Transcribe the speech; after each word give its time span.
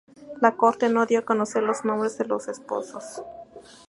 La 0.41 0.55
corte 0.57 0.89
no 0.89 1.05
dio 1.05 1.19
a 1.19 1.25
conocer 1.25 1.61
los 1.61 1.85
nombres 1.85 2.17
de 2.17 2.25
los 2.25 2.47
esposos. 2.47 3.21